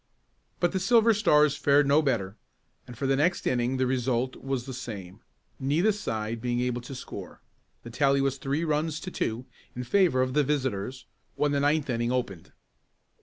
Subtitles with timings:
[0.59, 2.35] But the Silver Stars fared no better,
[2.87, 5.19] and for the next inning the result was the same,
[5.59, 7.39] neither side being able to score.
[7.83, 9.45] The tally was three runs to two
[9.75, 12.51] in favor of the visitors when the ninth inning opened.